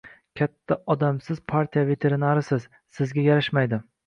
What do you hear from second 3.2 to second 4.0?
yarashmaydi.